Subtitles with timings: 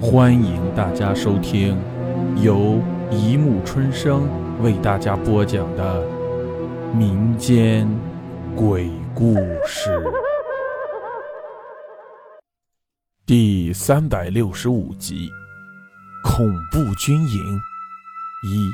[0.00, 1.76] 欢迎大家收听
[2.40, 4.28] 由一木春生
[4.62, 6.06] 为大家播讲的
[6.94, 7.88] 民间
[8.54, 9.34] 鬼故
[9.66, 10.00] 事
[13.26, 15.28] 第三百六十五集
[16.30, 17.56] 《恐怖军营》
[18.46, 18.70] 一。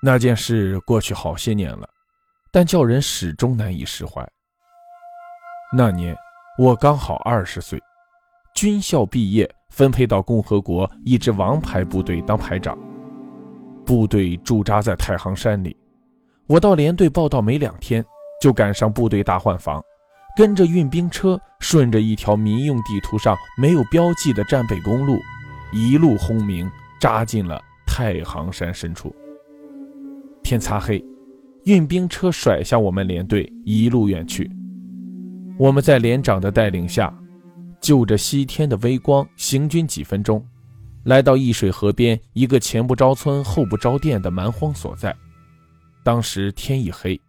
[0.00, 1.86] 那件事过去好些年了，
[2.50, 4.26] 但叫人始终难以释怀。
[5.70, 6.16] 那年
[6.56, 7.78] 我刚好二十岁。
[8.60, 12.76] 军校毕业，分配到共和国一支王牌部队当排长。
[13.86, 15.76] 部队驻扎在太行山里。
[16.48, 18.04] 我到连队报道没两天，
[18.42, 19.80] 就赶上部队大换防，
[20.36, 25.20] 跟着运兵车，顺着一条民用地图上没有标记的战备公路，
[25.72, 26.68] 一路轰鸣，
[27.00, 29.14] 扎进了太行山深处。
[30.42, 31.00] 天擦黑，
[31.64, 34.50] 运兵车甩下我们连队，一路远去。
[35.56, 37.16] 我们在连长的带领下。
[37.80, 40.44] 就着西天的微光行军几分钟，
[41.04, 45.14] 来到易水河边一个前不着村后不着店的蛮荒所在。
[46.04, 47.20] 当时天已黑，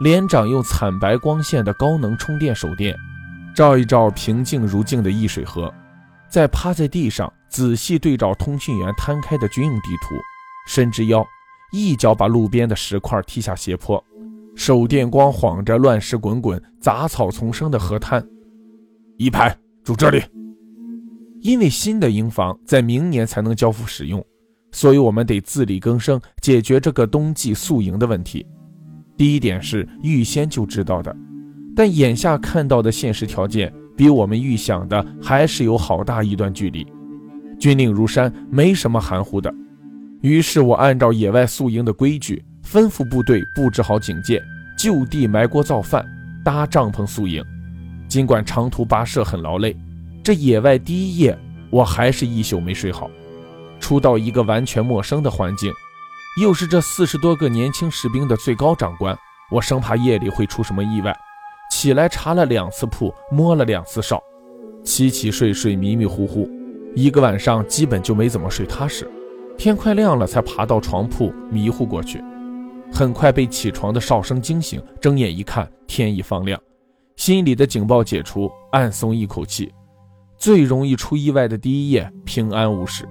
[0.00, 2.96] 连长用惨白光线的高能充电手电，
[3.54, 5.72] 照一照平静如镜的易水河，
[6.28, 10.14] 再趴在地上仔细对照通讯员摊开的军用地图，
[10.66, 11.24] 伸直腰，
[11.72, 14.02] 一脚把路边的石块踢下斜坡，
[14.56, 18.26] 手电光晃着乱石滚滚、杂草丛生的河滩，
[19.16, 19.56] 一排。
[19.86, 20.20] 住这里，
[21.42, 24.20] 因为新的营房在明年才能交付使用，
[24.72, 28.44] 所以我们得自力更生，解决这个冬季宿营的问题。
[29.16, 31.16] 第一点是预先就知道的，
[31.76, 36.84] 但眼下看到的现实条件比我们预想的还是有好大一段距离。
[37.56, 39.54] 军令如山，没什么含糊的。
[40.20, 44.42] 于是我按照野外宿营的规矩，吩咐部队布置好警戒，
[44.76, 46.04] 就地埋锅造饭，
[46.44, 47.40] 搭帐篷宿营。
[48.16, 49.76] 尽管长途跋涉很劳累，
[50.24, 53.10] 这野外第一夜我还是一宿没睡好。
[53.78, 55.70] 初到一个完全陌生的环境，
[56.40, 59.14] 又是这四十多个年轻士兵的最高长官，
[59.50, 61.14] 我生怕夜里会出什么意外。
[61.70, 64.18] 起来查了两次铺，摸了两次哨，
[64.82, 66.48] 起起睡睡迷迷糊糊，
[66.94, 69.06] 一个晚上基本就没怎么睡踏实。
[69.58, 72.24] 天快亮了才爬到床铺，迷糊过去，
[72.90, 76.58] 很快被起床的哨声惊醒，睁眼一看，天已放亮。
[77.16, 79.72] 心里的警报解除，暗松一口气。
[80.36, 83.08] 最容易出意外的第一夜，平安无事。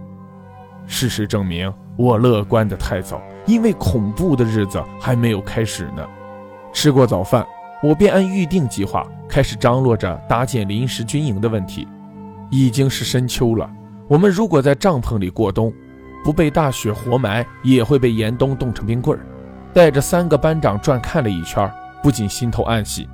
[0.85, 6.07] 事实证明，我乐观的太早，因为恐怖的日子还没有开始呢。
[6.71, 7.45] 吃过早饭，
[7.81, 11.87] 我便按预定计划开始张罗着搭建临时军营的问题。
[12.51, 13.67] 已经是深秋了，
[14.07, 15.73] 我们如果在帐篷里过冬，
[16.23, 19.25] 不被大雪活埋，也会被严冬冻成冰棍儿。
[19.73, 21.69] 带着三个班长转看了一圈，
[22.03, 23.09] 不仅心头暗喜。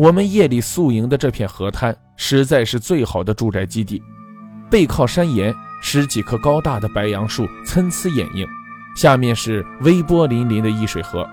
[0.00, 4.02] 我们夜里宿营的这片河滩，实在是最好的住宅基地。
[4.70, 8.46] 背靠山岩，十几棵高大的白杨树参差掩映，
[8.96, 11.28] 下面是微波粼粼的易水河。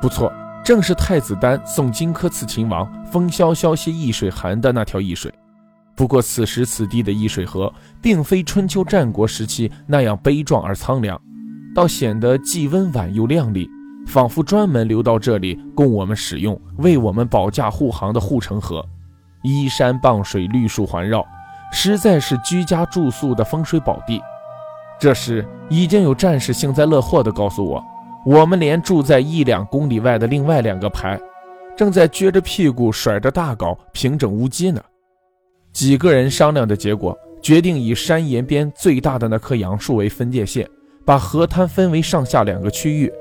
[0.00, 0.32] 不错，
[0.64, 5.34] 正是太子丹送荆轲刺秦王“风萧萧兮易水寒”的那条易水。
[5.96, 11.20] 不过此时此地的易水河，并非春秋战国时期那样悲壮而苍凉，
[11.74, 13.68] 倒显得既温婉又亮丽。
[14.08, 18.82] 仿佛专门留到这里供我们使用，为我们保驾护航的护城河，
[19.42, 21.22] 依山傍水，绿树环绕，
[21.70, 24.18] 实在是居家住宿的风水宝地。
[24.98, 27.84] 这时，已经有战士幸灾乐祸地告诉我，
[28.24, 31.20] 我们连住在一两公里外的另外两个排，
[31.76, 34.82] 正在撅着屁股甩着大镐，平整乌鸡呢。
[35.70, 40.66] 几个人商量的结果，决定以山岩边最大的那棵杨树为分界线，
[41.04, 43.12] 把河滩分为上下两个区域。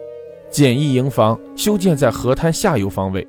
[0.50, 3.28] 简易营房修建在河滩下游方位，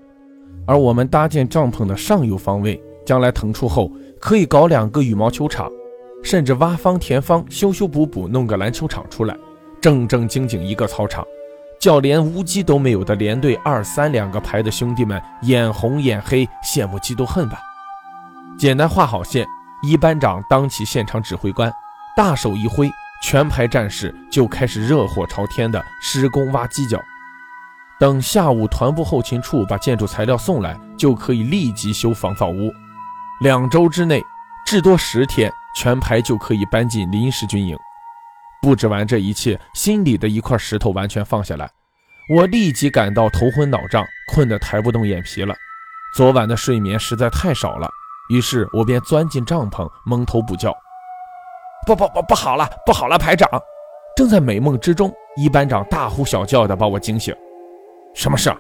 [0.67, 5.71] 而我们搭建帐篷的上游方位，将来腾出后可以搞两个羽毛球场，
[6.23, 9.37] 甚至挖方填方，修修补补弄个篮球场出来，
[9.81, 11.25] 正正经经一个操场，
[11.81, 17.59] 叫连乌鸡都没有的连队二三两个排的兄弟们眼红眼黑，羡慕嫉妒恨吧。
[18.57, 19.47] 简单画好线，
[19.83, 21.73] 一班长当起现场指挥官，
[22.17, 22.89] 大手一挥。
[23.21, 27.03] 全排战士就开始热火朝天的施工挖犄角，
[28.01, 32.73] 等下午团部后勤处把建筑材料送来，就可以立即修防造屋。
[33.41, 34.23] 两周之内，
[34.65, 37.77] 至多十天，全排就可以搬进临时军营。
[38.63, 41.69] 布置完这一切，心里的一块石头完全放下来，
[42.37, 45.53] 我立即感到头昏脑胀，困得抬不动眼皮了。
[46.15, 47.89] 昨晚的睡眠实在太少了，
[48.31, 50.73] 于是我便钻进帐篷，蒙头补觉。
[51.85, 53.19] 不不不不好了，不好了！
[53.19, 53.49] 排长
[54.17, 57.35] 正在美梦之中，一班长大呼小叫的把我惊醒。
[58.19, 58.53] 什么事？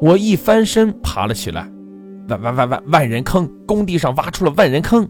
[0.00, 1.70] 我一翻身爬了起来。
[2.28, 3.48] 万万万万万人坑！
[3.64, 5.08] 工地上挖出了万人坑！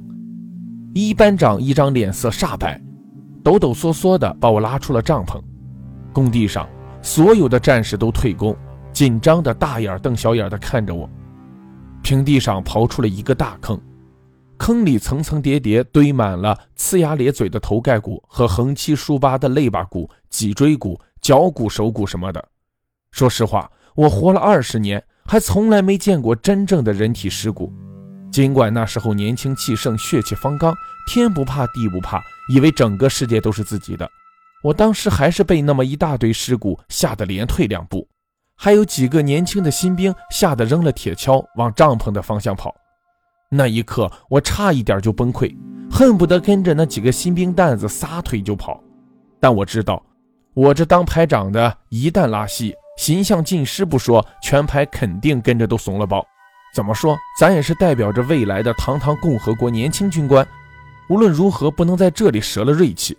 [0.93, 2.79] 一班长一张脸色煞白，
[3.43, 5.41] 抖抖嗦嗦的把我拉出了帐篷。
[6.13, 6.69] 工地上
[7.01, 8.55] 所有的战士都退工，
[8.93, 11.09] 紧张的大眼瞪小眼的看着我。
[12.03, 13.81] 平地上刨出了一个大坑，
[14.59, 22.49] 坑里层层叠叠堆满了呲牙咧嘴的头盖骨和横七竖八的肋巴骨、脊椎骨、脚骨、手骨什么的。
[23.17, 27.73] 说实话，我活了二十年，还从来没见过真正的人体尸骨。
[28.31, 30.75] 尽管那时候年轻气盛、血气方刚，
[31.11, 32.21] 天不怕地不怕，
[32.53, 34.07] 以为整个世界都是自己的，
[34.63, 38.07] 我当时还是被那么一大堆尸骨吓得连退两步。
[38.55, 42.75] 还有几个年轻的新兵吓得扔了铁锹，往帐篷的方向跑。
[43.51, 45.57] 那一刻，我差一点就崩溃，
[45.91, 48.79] 恨不得跟着那几个新兵蛋子撒腿就跑。
[49.41, 50.05] 但我知道，
[50.53, 56.27] 我这当排长的，一旦拉稀，形象尽失不说，全排肯定跟着都怂了包。
[56.75, 60.47] 怎么说，咱也是代表着未来的堂堂共和国年轻军官，
[61.09, 63.17] 无论如何不能在这里折了锐气。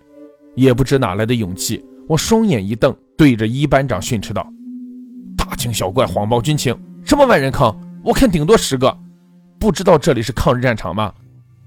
[0.56, 4.46] 也不知哪来的勇气，我双眼一瞪，对着一班长训斥道。
[5.38, 6.76] 大惊小怪，谎报军情，
[7.06, 7.76] 什么万人坑？
[8.04, 8.98] 我看顶多十个，
[9.60, 11.14] 不知道这里是抗日战场吗？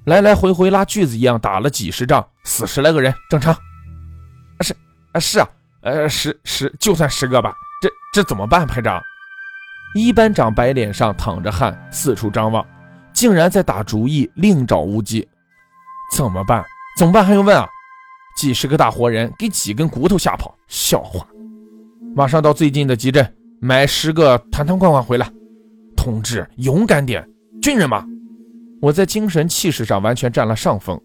[0.07, 3.55] 来来回回拉锯子一样打了几十仗，死十来个人正常。
[4.61, 4.75] 是
[5.13, 5.49] 啊是啊，
[5.83, 7.55] 呃十十就算十个吧，
[8.13, 8.67] 这怎么办？
[8.67, 9.01] 排长，
[9.95, 12.67] 一班长白脸上淌着汗，四处张望，
[13.13, 15.27] 竟然在打主意，另找乌鸡。
[16.17, 16.65] 怎么办？
[16.99, 17.69] 怎么办还用问啊？
[18.37, 21.25] 几十个大活人给几根骨头吓跑，笑话！
[22.17, 23.35] 马上到最近的集镇。
[23.61, 25.31] 买十个坛坛罐罐回来，
[25.95, 27.23] 同志勇敢点，
[27.61, 28.05] 军人嘛！
[28.81, 30.99] 我在精神气势上完全占了上风，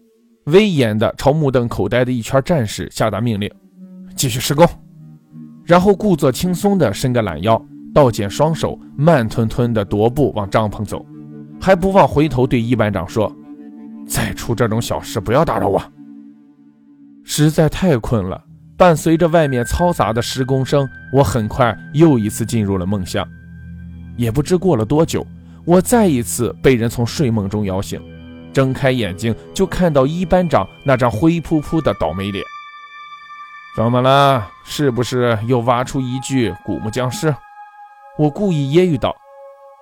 [0.46, 3.48] 威严地朝目瞪口呆的一圈战士下达命令：
[4.16, 4.66] 继续施工。
[5.66, 7.60] 然后故作轻松地伸个懒腰，
[7.92, 11.04] 倒剪双手，慢吞吞地踱步往帐篷走，
[11.60, 13.34] 还不忘回头对一班长说
[14.06, 15.82] ：“再出这种小事，不要打扰我。”
[17.24, 18.44] 实在太困了。
[18.78, 23.26] 伴随着外面嘈杂的施工声，我很快又一次进入了梦乡。
[24.18, 25.26] 也不知过了多久，
[25.64, 27.98] 我再一次被人从睡梦中摇醒，
[28.52, 32.44] 睁开眼睛就看到一班长那张灰扑扑的倒霉脸。
[33.76, 34.48] 怎么了？
[34.64, 37.32] 是不是又挖出一具古墓僵尸？
[38.16, 39.14] 我故意揶揄道：“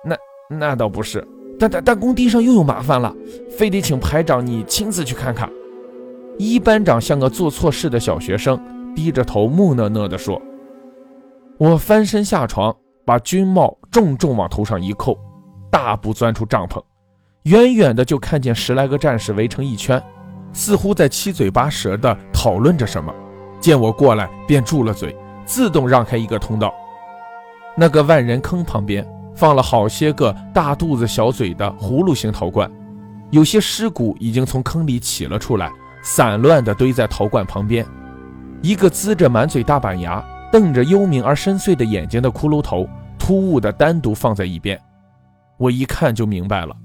[0.03, 0.17] 那
[0.49, 1.25] 那倒不是，
[1.57, 3.15] 但但但工地上又有麻烦了，
[3.57, 5.49] 非得请排长你亲自去看看。”
[6.37, 8.59] 一班长像个做错事的小学生。
[8.93, 10.41] 低着头，木讷讷地说
[11.57, 12.73] ：“我翻身下床，
[13.05, 15.17] 把军帽重重往头上一扣，
[15.69, 16.81] 大步钻出帐篷。
[17.43, 20.01] 远远的就看见十来个战士围成一圈，
[20.53, 23.13] 似乎在七嘴八舌地讨论着什么。
[23.65, 26.71] 见我过来，便住了嘴，自动让开一个通道。
[27.75, 29.03] 那个万人坑旁边
[29.33, 32.71] 放了好些个大肚子小嘴的葫芦形陶罐，
[33.31, 35.71] 有些尸骨已经从坑里起了出来，
[36.03, 37.83] 散乱地堆在陶罐旁边。”
[38.61, 42.87] 一个呲着满嘴大板牙、瞪着幽冥而深邃的眼睛的骷髅头，
[43.17, 44.79] 突兀的单独放在一边。
[45.57, 46.75] 我一看就明白了，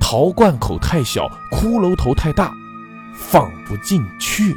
[0.00, 2.50] 陶罐口太小，骷髅头太大，
[3.14, 4.56] 放不进去。